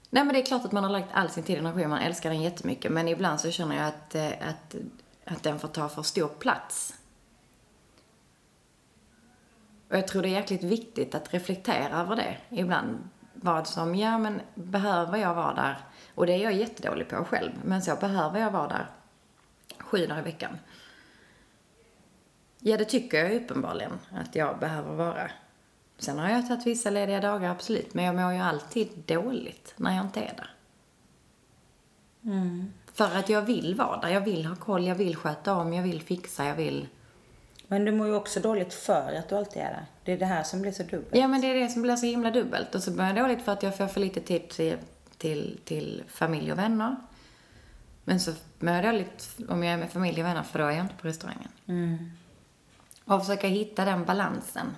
[0.09, 1.89] Nej men det är klart att man har lagt all sin tid och energi och
[1.89, 2.91] man älskar den jättemycket.
[2.91, 4.75] Men ibland så känner jag att, eh, att,
[5.25, 6.93] att den får ta för stor plats.
[9.89, 13.09] Och jag tror det är jäkligt viktigt att reflektera över det ibland.
[13.33, 15.77] Vad som, ja men behöver jag vara där?
[16.15, 17.51] Och det är jag jättedålig på själv.
[17.63, 18.87] Men så behöver jag vara där
[19.77, 20.57] sju dagar i veckan.
[22.59, 25.31] Ja, det tycker jag uppenbarligen att jag behöver vara.
[25.97, 27.93] Sen har jag tagit vissa lediga dagar, absolut.
[27.93, 30.51] Men jag mår ju alltid dåligt när jag inte är där.
[32.93, 34.09] För att jag vill vara där.
[34.09, 36.87] Jag vill ha koll, jag vill sköta om, jag vill fixa, jag vill...
[37.67, 39.85] Men du mår ju också dåligt för att du alltid är där.
[40.03, 41.15] Det är det här som blir så dubbelt.
[41.15, 42.75] Ja, men det är det som blir så himla dubbelt.
[42.75, 44.77] Och så mår jag dåligt för att jag får för lite tid till,
[45.17, 46.95] till, till familj och vänner.
[48.03, 50.71] Men så mår jag dåligt om jag är med familj och vänner, för då är
[50.71, 51.49] jag inte på restaurangen.
[53.09, 54.75] Och försöka hitta den balansen.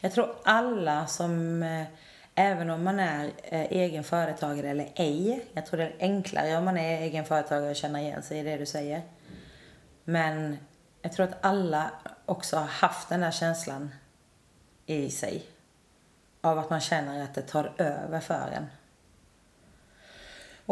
[0.00, 1.86] Jag tror alla som, eh,
[2.34, 6.64] även om man är eh, egen företagare eller ej, jag tror det är enklare om
[6.64, 9.02] man är egen företagare att känna igen sig i det du säger.
[10.04, 10.58] Men
[11.02, 11.90] jag tror att alla
[12.26, 13.90] också har haft den där känslan
[14.86, 15.46] i sig.
[16.40, 18.66] Av att man känner att det tar över för en.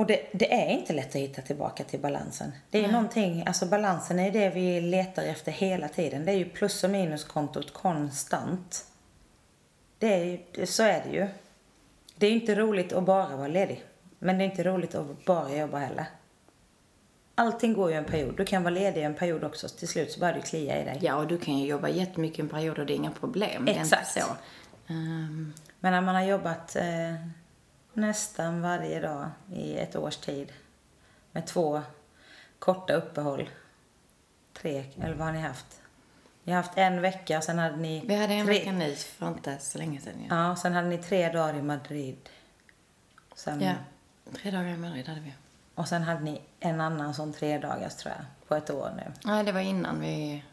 [0.00, 2.52] Och det, det är inte lätt att hitta tillbaka till balansen.
[2.70, 6.24] Det är ju någonting, alltså balansen är det vi letar efter hela tiden.
[6.24, 8.84] Det är ju plus och minuskontot konstant.
[9.98, 11.28] Det är ju, så är det ju.
[12.16, 13.84] Det är inte roligt att bara vara ledig.
[14.18, 16.06] Men det är inte roligt att bara jobba heller.
[17.34, 18.36] Allting går ju en period.
[18.36, 19.68] Du kan vara ledig en period också.
[19.68, 20.98] Till slut så börjar det klia i dig.
[21.00, 23.64] Ja, och du kan ju jobba jättemycket en period och det är inga problem.
[23.64, 24.16] Det är Exakt.
[24.16, 24.32] inte så.
[24.92, 27.14] Ehm, Men när man har jobbat eh,
[27.92, 30.52] nästan varje dag i ett års tid
[31.32, 31.82] med två
[32.58, 33.48] korta uppehåll.
[34.52, 35.80] Tre, eller vad har ni haft?
[36.44, 38.04] Ni har haft en vecka och sen hade ni...
[38.06, 40.26] vi hade en tre, vecka nu för inte så länge sedan.
[40.28, 40.48] Ja.
[40.48, 42.28] Ja, sen hade ni tre dagar i Madrid.
[43.34, 43.74] Sen, ja.
[44.42, 45.34] Tre dagar i Madrid hade vi.
[45.74, 49.12] Och sen hade ni en annan sån tre dagars tror jag, på ett år nu.
[49.24, 50.44] Nej, det var innan vi...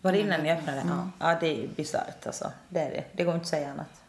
[0.00, 0.82] Var det innan ni öppnade?
[0.88, 1.10] Ja.
[1.18, 2.52] ja, det är ju bisarrt alltså.
[2.68, 3.04] Det är det.
[3.12, 4.01] Det går inte att säga annat.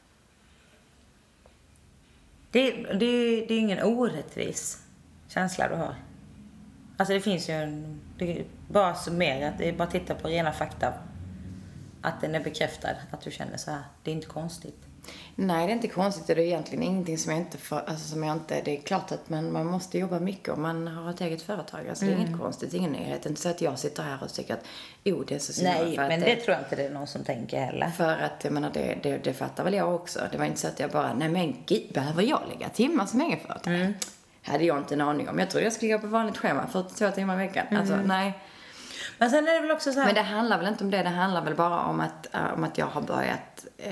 [2.54, 4.84] Det, det, det är ingen orättvis
[5.28, 5.96] känsla du har.
[6.98, 8.02] Alltså det finns ju en...
[8.18, 10.94] Det är bara summerat, det är bara att titta på rena fakta.
[12.02, 13.84] Att den är bekräftad, att du känner så här.
[14.04, 14.88] Det är inte konstigt.
[15.36, 18.24] Nej, det är inte konstigt det är egentligen ingenting som jag inte får, alltså som
[18.24, 21.22] jag inte, det är klart att man, man måste jobba mycket om man har ett
[21.22, 21.90] eget företag.
[21.90, 23.24] Alltså det är inget konstigt, det är ingen nyhet.
[23.24, 24.66] Det är inte så att jag sitter här och tycker att,
[25.06, 26.90] oh det är så synd Nej, för att men det tror jag inte det är
[26.90, 27.88] någon som tänker heller.
[27.88, 30.20] För att, jag menar, det, det, det fattar väl jag också.
[30.32, 33.22] Det var inte så att jag bara, nej men gud, behöver jag lägga timmar som
[33.22, 33.82] egenföretagare?
[33.82, 33.94] Mm.
[34.44, 35.40] Hade jag inte en aning om.
[35.40, 37.78] Jag trodde jag skulle gå på vanligt schema, 42 timmar i veckan.
[37.78, 38.08] Alltså, Mm.
[38.08, 38.40] nej.
[39.18, 40.06] Men sen är det väl också så här...
[40.06, 42.64] Men det handlar väl inte om det, det handlar väl bara om att, eh, om
[42.64, 43.92] att jag har börjat eh,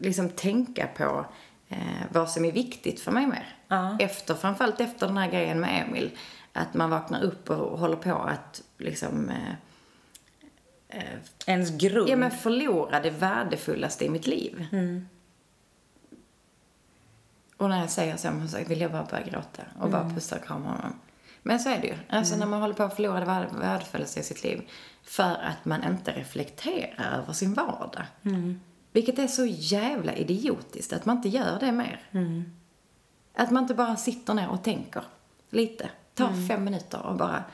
[0.00, 1.26] liksom tänka på
[1.68, 1.78] eh,
[2.12, 3.56] vad som är viktigt för mig mer.
[3.68, 3.96] Ja.
[4.00, 6.10] Efter, framförallt efter den här grejen med Emil.
[6.52, 9.54] Att man vaknar upp och håller på att liksom eh,
[11.46, 12.08] Ens grund.
[12.08, 14.66] Ja, men förlora det värdefullaste i mitt liv.
[17.56, 20.44] Och när jag säger så, så vill jag bara börja gråta och bara pussa och
[20.44, 20.92] krama honom.
[21.42, 21.94] Men så är det ju.
[22.08, 24.68] Alltså när man håller på att förlora det värde- värdefullaste i sitt liv.
[25.02, 28.04] För att man inte reflekterar över sin vardag.
[28.92, 32.00] Vilket är så jävla idiotiskt att man inte gör det mer.
[33.34, 35.02] Att man inte bara sitter ner och tänker
[35.50, 35.90] lite.
[36.14, 37.44] Ta fem minuter och bara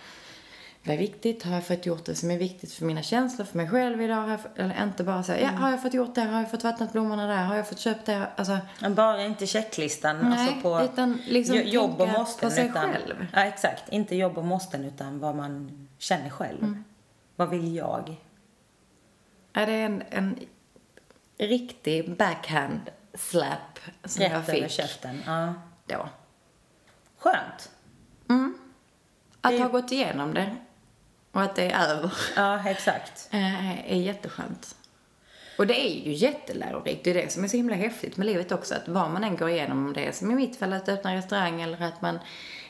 [0.84, 1.42] vad är viktigt?
[1.42, 4.16] Har jag fått gjort det som är viktigt för mina känslor, för mig själv idag?
[4.16, 6.20] Har jag, f- eller inte bara säga, ja, har jag fått gjort det?
[6.20, 7.44] Har jag fått vattnat blommorna där?
[7.44, 8.26] Har jag fått köpt det?
[8.36, 8.58] Alltså,
[8.90, 10.18] Bara inte checklistan.
[10.30, 12.48] Nej, alltså på utan liksom jo- jobb och måsten.
[12.48, 13.26] på sig utan, själv.
[13.32, 13.88] Ja, exakt.
[13.88, 16.58] Inte jobb och måsten utan vad man känner själv.
[16.62, 16.84] Mm.
[17.36, 18.16] Vad vill jag?
[19.52, 20.38] är det en, en
[21.38, 22.80] riktig backhand
[23.14, 25.22] slap som jag Rätt över fick käften.
[25.26, 25.54] Ja.
[25.86, 26.08] då.
[27.18, 27.70] Skönt.
[29.40, 30.56] Att Det- ha gått igenom det
[31.32, 33.28] och att det är över Ja, exakt.
[33.32, 34.76] eh, är jätteskönt.
[35.58, 37.04] Och det är ju jättelärorikt.
[37.04, 38.74] Det är det som är så himla häftigt med livet också.
[38.74, 41.14] Att vad man än går igenom, om det är som i mitt fall att öppna
[41.14, 42.18] restaurang eller att man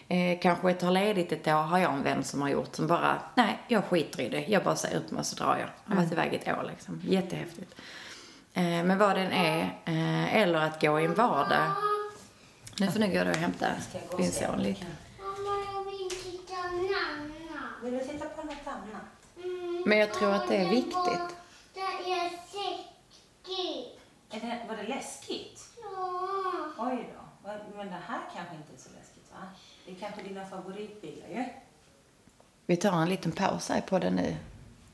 [0.08, 3.22] eh, kanske tar ledigt ett år, har jag en vän som har gjort som bara,
[3.34, 4.44] nej, jag skiter i det.
[4.48, 5.68] Jag bara säger upp mig och så drar jag.
[5.86, 7.00] Jag har varit iväg ett år liksom.
[7.04, 7.74] Jättehäftigt.
[8.56, 11.72] Eh, men vad den är, eh, eller att gå i en vardag.
[12.80, 13.66] Nu får nu gå och hämta
[14.16, 14.86] din son lite.
[15.18, 17.62] Mamma, jag vill titta Nanna.
[17.82, 19.84] Vill du titta på något annat?
[19.86, 21.36] Men jag tror att det är viktigt.
[24.34, 25.60] Det är det, var det läskigt?
[25.82, 26.20] Ja.
[26.78, 27.50] Oj då.
[27.76, 29.48] Men det här kanske inte är så läskigt va?
[29.86, 31.44] Det är kanske dina favoritbilar ju.
[32.66, 34.36] Vi tar en liten paus här på det nu.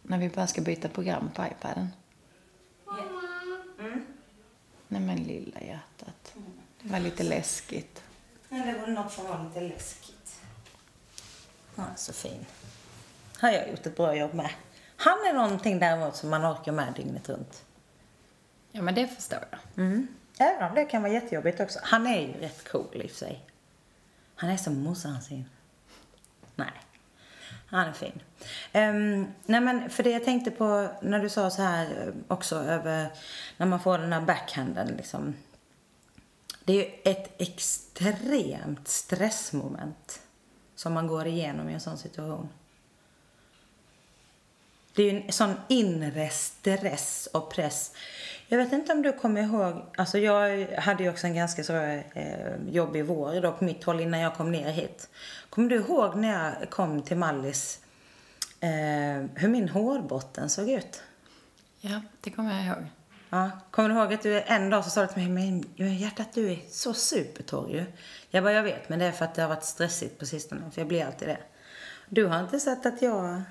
[0.03, 1.89] När vi bara ska byta program på iPaden.
[4.93, 6.35] Nej men lilla hjärtat.
[6.83, 8.03] Det var lite läskigt.
[8.49, 10.41] Men det var något som var lite läskigt.
[11.77, 12.47] Är så fin.
[13.39, 14.51] Har jag gjort ett bra jobb med.
[14.97, 17.65] Han är någonting däremot som man orkar med dygnet runt.
[18.73, 19.85] Ja men det förstår jag.
[19.85, 20.07] Mm.
[20.39, 21.79] Även om det kan vara jättejobbigt också.
[21.83, 23.47] Han är ju rätt cool i och för sig.
[24.35, 25.45] Han är som morsan sin.
[27.73, 28.23] Han är fin.
[28.73, 32.57] Um, nej men för det jag tänkte på när du sa så här eh, också
[32.57, 33.09] över
[33.57, 35.35] när man får den här backhanden liksom.
[36.65, 40.21] Det är ju ett extremt stressmoment
[40.75, 42.49] som man går igenom i en sån situation.
[44.95, 47.93] Det är ju en sån inre stress och press.
[48.53, 51.75] Jag vet inte om du kommer ihåg, alltså jag hade ju också en ganska så
[51.75, 55.09] eh, jobbig vår då på mitt håll innan jag kom ner hit.
[55.51, 57.81] Kommer du ihåg när jag kom till Mallis
[58.61, 61.03] eh, hur min hårbotten såg ut?
[61.81, 62.87] Ja, det kommer jag ihåg.
[63.31, 66.29] Ja, kommer du ihåg att du en dag så sa du till mig, men hjärtat
[66.35, 67.85] du är så supertorr ju.
[68.31, 70.71] Jag bara, jag vet, men det är för att det har varit stressigt på sistone,
[70.71, 71.39] för jag blir alltid det.
[72.09, 73.43] Du har inte sett att jag,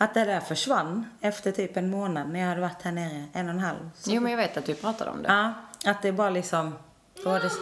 [0.00, 3.48] att det där försvann efter typ en månad när jag hade varit här nere, en
[3.48, 3.90] och en halv.
[3.96, 5.28] Så, Jo men jag vet att vi pratade om det.
[5.28, 5.52] ja,
[5.90, 6.74] att det bara liksom,
[7.24, 7.50] då var det,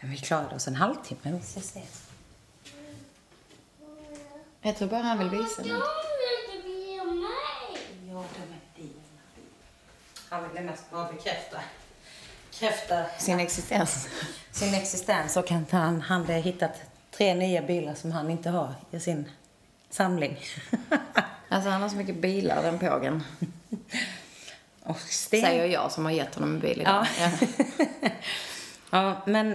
[0.00, 1.82] ja, vi klarade oss en halvtimme, vi ska se.
[4.62, 5.82] Jag tror bara han vill visa De något.
[6.18, 7.06] vill inte bli mig.
[8.08, 9.00] Ja, de är dina.
[10.28, 11.58] Han ville mest bara bekräfta,
[12.50, 14.08] bekräfta Sin existens.
[14.50, 16.72] sin existens och att han hade hittat
[17.16, 19.30] tre nya bilar som han inte har i sin
[19.90, 20.36] samling.
[21.48, 23.22] Alltså han har så mycket bilar den pågen.
[24.82, 25.40] och sten.
[25.40, 27.06] Säger jag som har gett honom en bil idag.
[27.18, 27.30] Ja.
[28.90, 29.52] ja, men,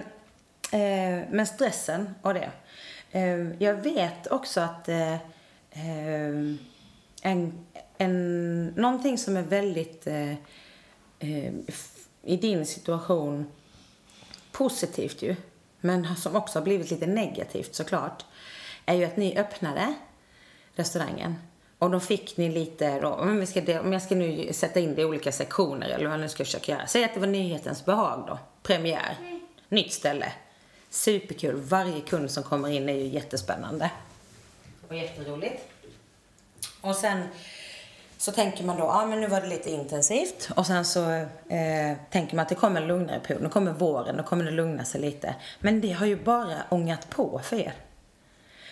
[0.71, 2.51] eh, men stressen och det.
[3.11, 6.55] Eh, jag vet också att eh, eh,
[7.21, 7.65] en,
[7.97, 10.31] en, någonting som är väldigt eh,
[11.19, 11.53] eh,
[12.21, 13.51] i din situation
[14.51, 15.35] positivt ju,
[15.81, 18.25] men som också har blivit lite negativt såklart,
[18.85, 19.93] är ju att ni öppnade
[20.75, 21.35] restaurangen.
[21.79, 24.95] Och då fick ni lite, då, om, vi ska, om jag ska nu sätta in
[24.95, 26.87] det i olika sektioner eller vad jag nu ska försöka göra.
[26.87, 29.17] Säg att det var nyhetens behag då, premiär,
[29.69, 30.33] nytt ställe.
[30.89, 33.91] Superkul, varje kund som kommer in är ju jättespännande.
[34.87, 35.63] Och jätteroligt.
[36.81, 37.23] Och sen
[38.19, 40.49] så tänker man då, ja ah, men nu var det lite intensivt.
[40.55, 43.43] Och sen så eh, tänker man att det kommer en lugnare period.
[43.43, 45.35] Nu kommer våren, då kommer det lugna sig lite.
[45.59, 47.73] Men det har ju bara ångat på för er.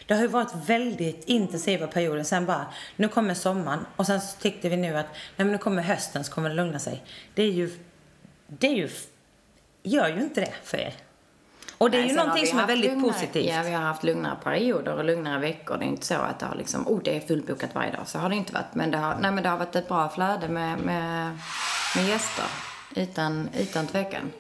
[0.05, 2.23] Det har ju varit väldigt intensiva perioder.
[2.23, 3.86] Sen bara, nu kommer sommaren.
[3.95, 6.55] Och sen så tyckte vi nu att, nej men nu kommer hösten så kommer det
[6.55, 7.03] lugna sig.
[7.33, 7.71] Det är ju,
[8.47, 8.89] det är ju,
[9.83, 10.93] gör ju inte det för er.
[11.77, 13.45] Och det är Nej, ju någonting vi som är väldigt lugnare, positivt.
[13.45, 15.77] Ja, vi har haft lugnare perioder och lugnare veckor.
[15.77, 18.07] Det är inte så att det har liksom, oh det är fullbokat varje dag.
[18.07, 18.73] Så har det inte varit.
[18.73, 21.37] Men det har, nej, men det har varit ett bra flöde med, med,
[21.95, 22.45] med gäster.
[22.95, 24.31] Utan, utan tvekan.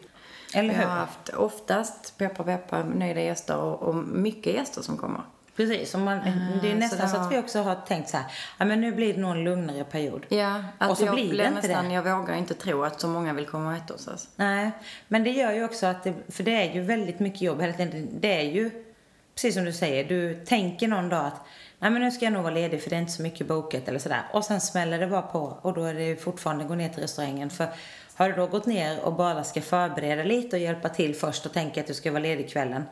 [0.53, 0.85] Eller vi hur?
[0.85, 5.21] har haft oftast, peppar peppar, nöjda gäster och, och mycket gäster som kommer.
[5.57, 6.19] Precis, och man,
[6.61, 8.25] det är så nästan det så, att vi också har tänkt så här,
[8.57, 10.25] ja men nu blir det nog en lugnare period.
[10.29, 11.93] Ja, att Och så jag blir det inte nästan, det.
[11.93, 14.27] jag vågar inte tro att så många vill komma och äta hos oss.
[14.35, 14.71] Nej,
[15.07, 17.73] men det gör ju också att det, för det är ju väldigt mycket jobb hela
[17.73, 18.09] tiden.
[18.11, 18.71] Det är ju,
[19.35, 21.41] precis som du säger, du tänker någon dag att
[21.79, 23.87] nej men nu ska jag nog vara ledig för det är inte så mycket bokat
[23.87, 24.21] eller sådär.
[24.33, 27.49] Och sen smäller det bara på och då är det fortfarande gå ner till restaurangen.
[27.49, 27.67] För
[28.15, 31.53] har du då gått ner och bara ska förbereda lite och hjälpa till först och
[31.53, 32.83] tänka att du ska vara ledig kvällen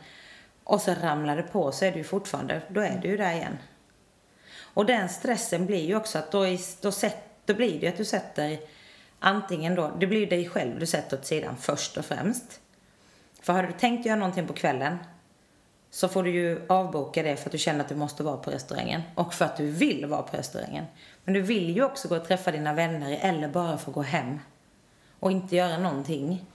[0.66, 3.58] och så ramlar det på så är du fortfarande, då är du ju där igen.
[4.60, 6.46] Och den stressen blir ju också att då,
[6.82, 8.60] då, sätt, då blir det ju att du sätter
[9.20, 12.60] antingen då, det blir ju dig själv du sätter åt sidan först och främst.
[13.42, 14.98] För har du tänkt göra någonting på kvällen
[15.92, 18.52] så får du ju avboka det för att du känner att du måste vara på
[18.52, 20.86] restaurangen och för att du vill vara på restaurangen.
[21.24, 24.40] Men du vill ju också gå och träffa dina vänner eller bara få gå hem
[25.20, 26.46] och inte göra någonting.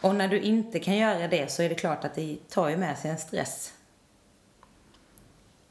[0.00, 2.76] Och när du inte kan göra det så är det klart att det tar ju
[2.76, 3.72] med sig en stress.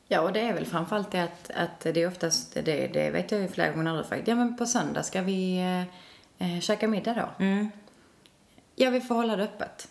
[0.08, 3.32] Ja, och det är väl framförallt det att, att det är oftast, det, det vet
[3.32, 6.60] jag ju flera gånger när du frågat, ja men på söndag ska vi eh, eh,
[6.60, 7.44] käka middag då?
[7.46, 7.72] Mm.
[8.76, 9.88] Ja, vi får hålla det öppet.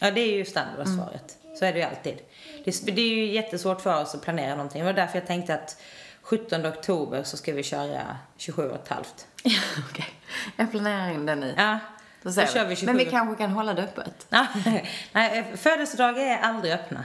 [0.00, 1.38] Ja, det är ju standardsvaret.
[1.58, 2.18] Så är det ju alltid.
[2.64, 4.80] Det, det är ju jättesvårt för oss att planera någonting.
[4.80, 5.82] Det var därför jag tänkte att
[6.22, 9.26] 17 oktober så ska vi köra 27 och ett halvt.
[9.42, 9.60] Ja,
[9.90, 10.08] okej.
[10.56, 11.54] Jag planerar in det nu.
[11.56, 11.78] Ja,
[12.26, 12.68] Då ser kör vi.
[12.68, 12.86] vi 27.
[12.86, 14.26] Men vi kanske kan hålla det öppet.
[15.12, 17.04] Nej, födelsedagar är aldrig öppna.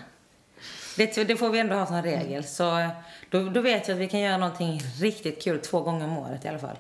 [0.98, 2.44] Det, det får vi ändå ha som regel.
[2.44, 2.90] Så
[3.30, 6.46] då, då vet jag att vi kan göra någonting riktigt kul två gånger om året
[6.46, 6.78] i alla fall.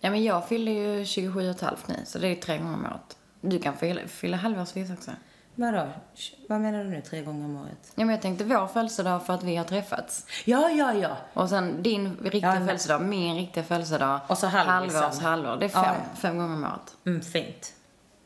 [0.00, 2.74] Ja, men jag fyller ju 27 och ett halvt nu, så det är tre gånger
[2.74, 3.18] om året.
[3.40, 5.10] Du kan fylla, fylla halvårsvis också.
[5.60, 5.88] Vadå?
[6.48, 7.92] Vad menar du nu tre gånger om året?
[7.94, 10.26] Ja, men jag tänkte vår födelsedag för att vi har träffats.
[10.44, 11.16] Ja, ja, ja.
[11.34, 14.20] Och sen din riktiga Ja, födelsedag, min riktiga födelsedag.
[14.26, 15.24] Och så halvårs sen.
[15.24, 15.56] halvår.
[15.56, 16.16] Det är Ja, fem, ja.
[16.16, 16.96] fem gånger om året.
[17.06, 17.74] Mm, fint.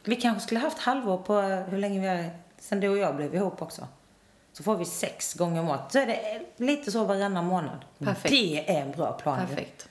[0.05, 3.35] Vi kanske skulle haft halvår på hur länge vi har, sen du och jag blev
[3.35, 3.87] ihop också.
[4.53, 5.80] Så får vi sex gånger om året.
[5.93, 7.78] Så är det lite så varannan månad.
[7.99, 8.30] Perfekt.
[8.30, 9.39] Det är en bra plan.
[9.47, 9.89] Perfekt.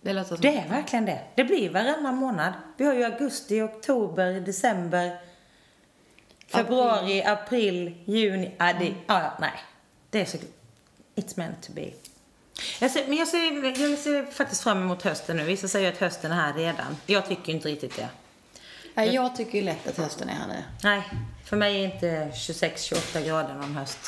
[0.00, 0.38] Det låter som...
[0.40, 1.20] Det är verkligen det.
[1.34, 2.52] Det blir varannan månad.
[2.76, 5.18] Vi har ju augusti, oktober, december,
[6.52, 8.54] februari, april, juni.
[8.58, 9.52] Ja, det, ja, ja, nej.
[10.10, 10.36] Det är så...
[11.14, 11.90] It's meant to be.
[12.80, 15.44] Jag ser, men jag ser, jag ser faktiskt fram emot hösten nu.
[15.44, 16.96] Vissa säger att hösten är här redan.
[17.06, 18.08] Jag tycker inte riktigt det.
[18.94, 20.64] Ja, jag tycker ju lätt att hösten är här nu.
[20.82, 21.02] Nej,
[21.44, 23.98] för mig är inte 26-28 grader någon höst.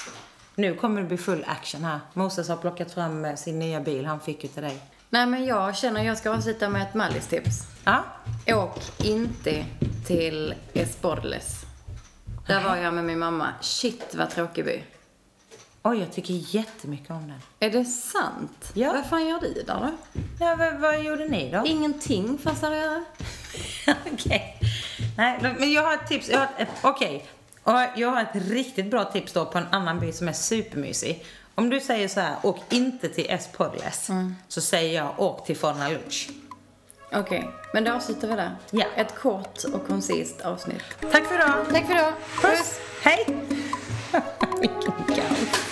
[0.54, 2.00] Nu kommer det bli full action här.
[2.14, 4.78] Moses har plockat fram eh, sin nya bil han fick ju till dig.
[5.10, 7.66] Nej, men jag känner jag ska avsluta med ett Mallis-tips.
[7.84, 8.04] Ja,
[8.46, 9.64] Åk inte
[10.06, 11.61] till Esporles.
[12.52, 13.52] Där var jag med min mamma.
[13.60, 14.82] Shit vad tråkig by.
[15.82, 17.40] oj jag tycker jättemycket om den.
[17.60, 18.70] Är det sant?
[18.74, 18.92] Ja.
[18.92, 19.90] Vad fan gör du där då?
[20.40, 21.62] Ja, vad, vad gjorde ni då?
[21.66, 23.04] Ingenting fanns där att göra.
[24.12, 24.60] Okej.
[25.16, 26.28] Nej, men jag har ett tips.
[26.28, 27.26] Jag har ett, Okej.
[27.62, 31.24] Och Jag har ett riktigt bra tips då på en annan by som är supermysig.
[31.54, 34.10] Om du säger så här, åk inte till Espodles.
[34.48, 36.30] Så säger jag, åk till Fornaluch.
[37.14, 38.56] Okej, men då avslutar vi där.
[38.70, 38.84] Ja.
[38.96, 40.82] Ett kort och koncist avsnitt.
[41.12, 41.54] Tack för idag.
[41.72, 42.12] Tack för idag.
[42.42, 42.80] Puss.
[43.02, 43.26] Hej.